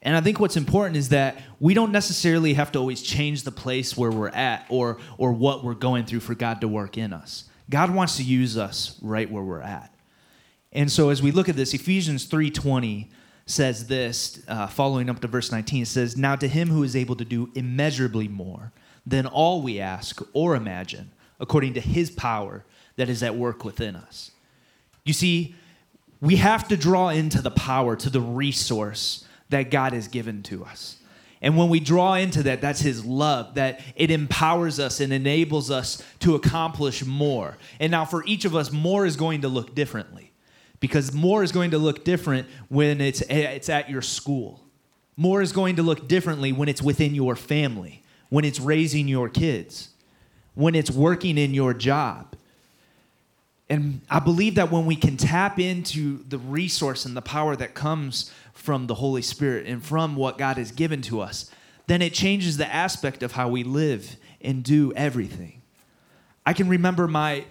[0.00, 3.52] And I think what's important is that we don't necessarily have to always change the
[3.52, 7.12] place where we're at or, or what we're going through for God to work in
[7.12, 7.44] us.
[7.68, 9.94] God wants to use us right where we're at.
[10.72, 13.08] And so as we look at this, Ephesians 3.20
[13.46, 16.96] says this, uh, following up to verse 19, it says, Now to him who is
[16.96, 18.72] able to do immeasurably more
[19.06, 22.64] than all we ask or imagine, according to his power
[22.96, 24.30] that is at work within us.
[25.04, 25.54] You see,
[26.20, 30.64] we have to draw into the power, to the resource that God has given to
[30.64, 30.96] us.
[31.42, 35.70] And when we draw into that, that's His love, that it empowers us and enables
[35.70, 37.58] us to accomplish more.
[37.78, 40.32] And now, for each of us, more is going to look differently
[40.84, 44.60] because more is going to look different when it's, it's at your school.
[45.16, 49.30] More is going to look differently when it's within your family, when it's raising your
[49.30, 49.88] kids,
[50.52, 52.36] when it's working in your job.
[53.70, 57.72] And I believe that when we can tap into the resource and the power that
[57.72, 61.50] comes from the Holy Spirit and from what God has given to us,
[61.86, 65.62] then it changes the aspect of how we live and do everything.
[66.44, 67.46] I can remember my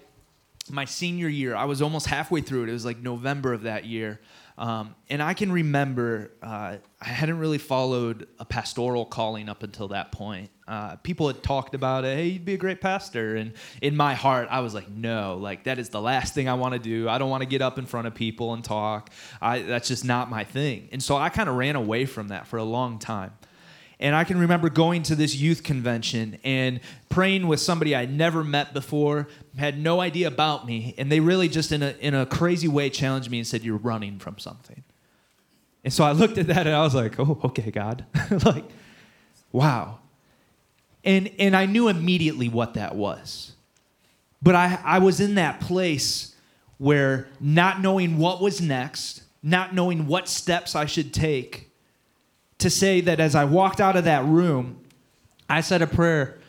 [0.72, 1.56] my senior year.
[1.56, 2.70] I was almost halfway through it.
[2.70, 4.20] It was like November of that year,
[4.58, 9.90] um, and I can remember uh, I hadn't really followed a pastoral calling up until
[9.90, 10.52] that point.
[10.68, 12.16] Uh, people had talked about it.
[12.16, 13.36] Hey, you'd be a great pastor.
[13.36, 16.54] And in my heart, I was like, no, like that is the last thing I
[16.54, 17.10] want to do.
[17.10, 19.10] I don't want to get up in front of people and talk.
[19.42, 20.88] I, that's just not my thing.
[20.92, 23.34] And so I kind of ran away from that for a long time.
[24.00, 26.80] And I can remember going to this youth convention and
[27.10, 29.28] praying with somebody I'd never met before,
[29.58, 32.90] had no idea about me, and they really just in a in a crazy way
[32.90, 34.84] challenged me and said, "You're running from something."
[35.84, 38.06] And so I looked at that and I was like, "Oh, okay, God."
[38.46, 38.66] like,
[39.52, 40.00] wow.
[41.04, 43.54] And and I knew immediately what that was.
[44.42, 46.36] But I I was in that place
[46.78, 51.73] where not knowing what was next, not knowing what steps I should take,
[52.60, 54.84] to say that as I walked out of that room,
[55.50, 56.40] I said a prayer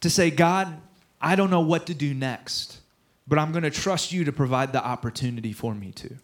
[0.00, 0.80] to say, God,
[1.20, 2.80] I don't know what to do next,
[3.28, 6.16] but I'm going to trust you to provide the opportunity for me to.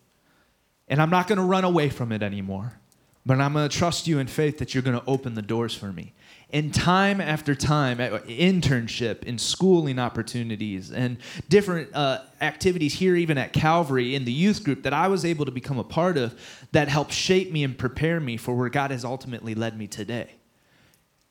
[0.89, 2.81] And I'm not going to run away from it anymore,
[3.27, 5.75] but I'm going to trust you in faith that you're going to open the doors
[5.75, 6.15] for me.
[6.51, 13.53] And time after time, internship and schooling opportunities and different uh, activities here, even at
[13.53, 16.87] Calvary in the youth group that I was able to become a part of that
[16.87, 20.31] helped shape me and prepare me for where God has ultimately led me today.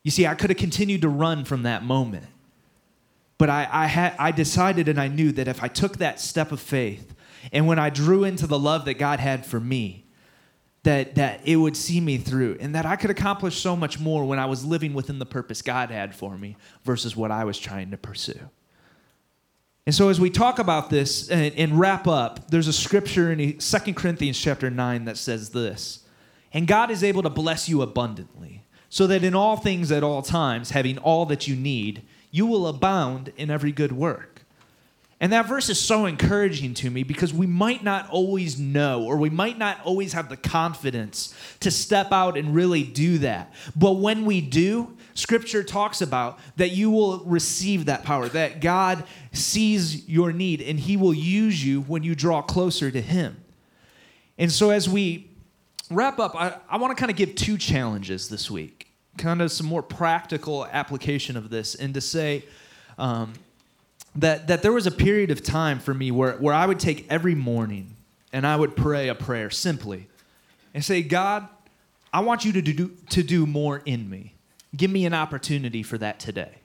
[0.04, 2.26] You see, I could have continued to run from that moment.
[3.38, 6.52] But I, I, had, I decided and I knew that if I took that step
[6.52, 7.16] of faith
[7.54, 10.05] and when I drew into the love that God had for me,
[10.86, 14.24] that, that it would see me through and that I could accomplish so much more
[14.24, 17.58] when I was living within the purpose God had for me versus what I was
[17.58, 18.40] trying to pursue.
[19.88, 23.58] And so as we talk about this and, and wrap up, there's a scripture in
[23.58, 26.06] 2 Corinthians chapter 9 that says this.
[26.54, 30.22] And God is able to bless you abundantly, so that in all things at all
[30.22, 34.35] times, having all that you need, you will abound in every good work.
[35.26, 39.18] And that verse is so encouraging to me because we might not always know, or
[39.18, 43.52] we might not always have the confidence to step out and really do that.
[43.76, 49.04] But when we do, scripture talks about that you will receive that power, that God
[49.34, 53.44] sees your need and he will use you when you draw closer to him.
[54.38, 55.32] And so, as we
[55.90, 59.52] wrap up, I, I want to kind of give two challenges this week, kind of
[59.52, 62.46] some more practical application of this, and to say
[63.00, 63.34] um,
[64.16, 67.06] that, that there was a period of time for me where, where I would take
[67.10, 67.96] every morning
[68.32, 70.08] and I would pray a prayer simply
[70.74, 71.48] and say, God,
[72.14, 74.36] I want you to do, to do more in me.
[74.76, 76.60] Give me an opportunity for that today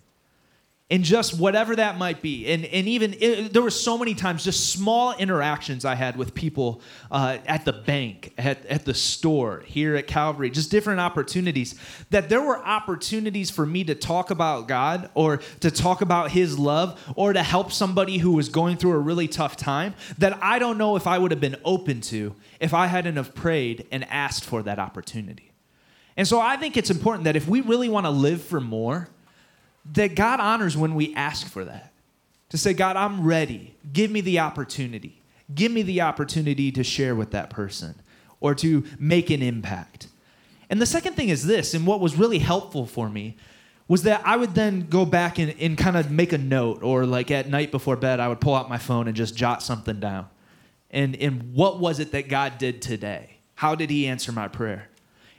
[0.91, 2.53] and just whatever that might be.
[2.53, 6.35] And, and even it, there were so many times just small interactions i had with
[6.35, 6.81] people
[7.11, 11.75] uh, at the bank at, at the store here at calvary just different opportunities
[12.11, 16.59] that there were opportunities for me to talk about god or to talk about his
[16.59, 20.59] love or to help somebody who was going through a really tough time that i
[20.59, 24.05] don't know if i would have been open to if i hadn't have prayed and
[24.09, 25.53] asked for that opportunity.
[26.17, 29.09] And so i think it's important that if we really want to live for more
[29.93, 31.93] that God honors when we ask for that.
[32.51, 33.77] To say, God, I'm ready.
[33.93, 35.23] Give me the opportunity.
[35.55, 37.95] Give me the opportunity to share with that person
[38.41, 40.09] or to make an impact.
[40.69, 43.37] And the second thing is this, and what was really helpful for me
[43.89, 47.07] was that I would then go back and, and kind of make a note, or
[47.07, 49.99] like at night before bed, I would pull out my phone and just jot something
[49.99, 50.29] down.
[50.93, 53.39] And, and what was it that God did today?
[53.57, 54.90] How did He answer my prayer?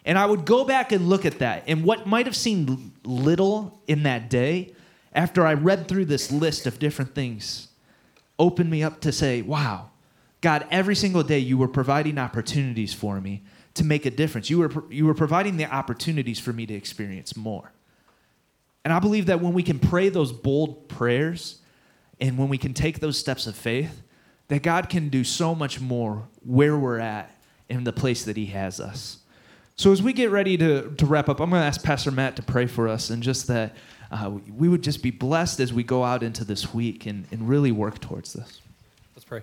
[0.05, 1.63] And I would go back and look at that.
[1.67, 4.73] And what might have seemed little in that day,
[5.13, 7.67] after I read through this list of different things,
[8.39, 9.91] opened me up to say, wow,
[10.41, 13.43] God, every single day you were providing opportunities for me
[13.75, 14.49] to make a difference.
[14.49, 17.71] You were, you were providing the opportunities for me to experience more.
[18.83, 21.59] And I believe that when we can pray those bold prayers
[22.19, 24.01] and when we can take those steps of faith,
[24.47, 27.39] that God can do so much more where we're at
[27.69, 29.20] in the place that He has us.
[29.75, 32.35] So as we get ready to, to wrap up, I'm going to ask Pastor Matt
[32.35, 33.75] to pray for us and just that
[34.11, 37.47] uh, we would just be blessed as we go out into this week and, and
[37.47, 38.61] really work towards this.
[39.15, 39.41] Let's pray.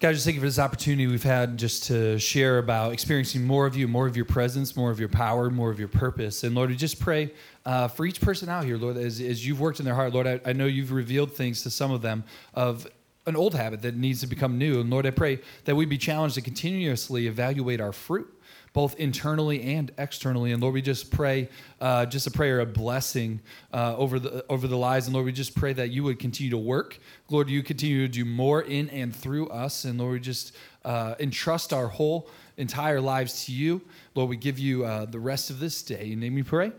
[0.00, 3.64] God, just thank you for this opportunity we've had just to share about experiencing more
[3.64, 6.44] of you, more of your presence, more of your power, more of your purpose.
[6.44, 7.32] And Lord, we just pray
[7.64, 10.26] uh, for each person out here, Lord, as, as you've worked in their heart, Lord,
[10.26, 12.86] I, I know you've revealed things to some of them of
[13.26, 14.80] an old habit that needs to become new.
[14.80, 18.28] And Lord, I pray that we be challenged to continuously evaluate our fruit
[18.74, 20.52] both internally and externally.
[20.52, 21.48] And Lord, we just pray
[21.80, 23.40] uh, just a prayer of blessing
[23.72, 25.06] uh, over the over the lives.
[25.06, 26.98] And Lord, we just pray that you would continue to work.
[27.30, 29.84] Lord, you continue to do more in and through us.
[29.84, 30.54] And Lord, we just
[30.84, 33.80] uh, entrust our whole entire lives to you.
[34.14, 36.10] Lord, we give you uh, the rest of this day.
[36.12, 36.72] In name we pray.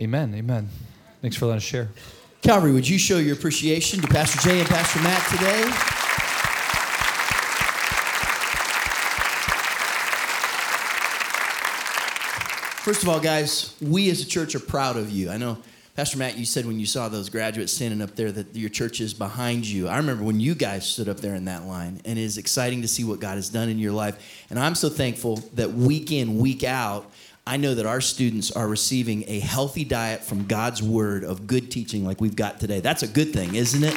[0.00, 0.34] Amen.
[0.34, 0.68] Amen.
[1.22, 1.88] Thanks for letting us share.
[2.42, 5.99] Calvary, would you show your appreciation to Pastor Jay and Pastor Matt today?
[12.80, 15.28] First of all, guys, we as a church are proud of you.
[15.28, 15.58] I know,
[15.96, 19.02] Pastor Matt, you said when you saw those graduates standing up there that your church
[19.02, 19.86] is behind you.
[19.86, 22.80] I remember when you guys stood up there in that line, and it is exciting
[22.80, 24.46] to see what God has done in your life.
[24.48, 27.12] And I'm so thankful that week in, week out,
[27.46, 31.70] I know that our students are receiving a healthy diet from God's word of good
[31.70, 32.80] teaching like we've got today.
[32.80, 33.94] That's a good thing, isn't it?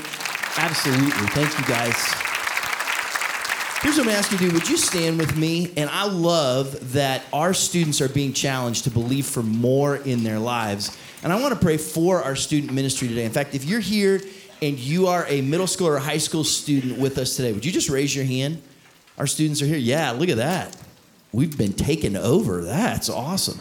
[0.57, 1.27] Absolutely.
[1.27, 2.22] Thank you, guys.
[3.84, 4.53] Here's what I'm asking you to do.
[4.55, 5.73] Would you stand with me?
[5.75, 10.39] And I love that our students are being challenged to believe for more in their
[10.39, 10.97] lives.
[11.21, 13.25] And I want to pray for our student ministry today.
[13.25, 14.21] In fact, if you're here
[14.61, 17.73] and you are a middle school or high school student with us today, would you
[17.73, 18.61] just raise your hand?
[19.17, 19.75] Our students are here.
[19.75, 20.77] Yeah, look at that.
[21.34, 22.61] We've been taken over.
[22.61, 23.59] That's awesome.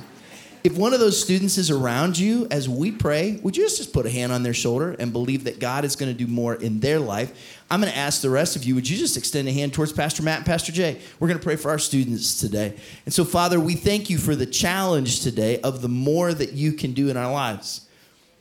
[0.65, 4.07] If one of those students is around you as we pray, would you just put
[4.07, 6.79] a hand on their shoulder and believe that God is going to do more in
[6.79, 7.61] their life?
[7.69, 9.93] I'm going to ask the rest of you, would you just extend a hand towards
[9.93, 11.01] Pastor Matt and Pastor Jay?
[11.19, 12.77] We're going to pray for our students today.
[13.07, 16.73] And so, Father, we thank you for the challenge today of the more that you
[16.75, 17.89] can do in our lives.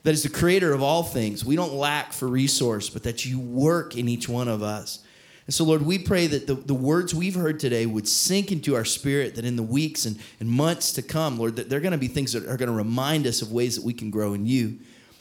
[0.03, 1.43] That is the creator of all things.
[1.43, 4.99] We don't lack for resource, but that you work in each one of us.
[5.47, 8.75] And so, Lord, we pray that the, the words we've heard today would sink into
[8.75, 11.93] our spirit, that in the weeks and, and months to come, Lord, that they're going
[11.93, 14.33] to be things that are going to remind us of ways that we can grow
[14.33, 14.77] in you.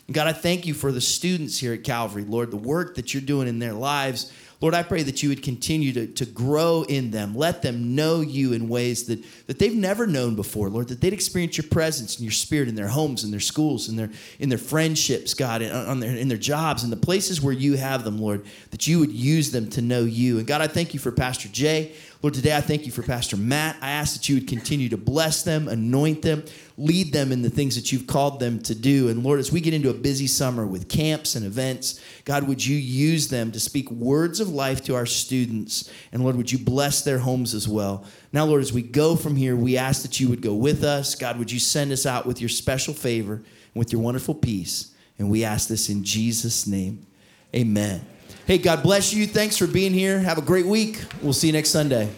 [0.07, 3.15] And God, I thank you for the students here at Calvary, Lord, the work that
[3.15, 4.33] you're doing in their lives.
[4.61, 7.35] Lord, I pray that you would continue to, to grow in them.
[7.35, 11.15] Let them know you in ways that, that they've never known before, Lord, that they'd
[11.15, 14.51] experience your presence and your spirit in their homes, in their schools, in their, in
[14.51, 18.05] their friendships, God, in, on their, in their jobs, in the places where you have
[18.05, 20.37] them, Lord, that you would use them to know you.
[20.37, 21.95] And God, I thank you for Pastor Jay.
[22.23, 23.79] Lord, today I thank you for Pastor Matt.
[23.81, 26.45] I ask that you would continue to bless them, anoint them,
[26.77, 29.09] lead them in the things that you've called them to do.
[29.09, 32.65] And Lord, as we get into a busy summer with camps and events, God, would
[32.65, 35.91] you use them to speak words of life to our students?
[36.13, 38.05] And Lord, would you bless their homes as well?
[38.35, 41.15] Now, Lord, as we go from here, we ask that you would go with us.
[41.15, 43.45] God, would you send us out with your special favor and
[43.75, 44.93] with your wonderful peace?
[45.19, 47.07] And we ask this in Jesus' name.
[47.57, 48.05] Amen.
[48.47, 49.27] Hey, God bless you.
[49.27, 50.19] Thanks for being here.
[50.19, 51.03] Have a great week.
[51.23, 52.09] We'll see you next Sunday.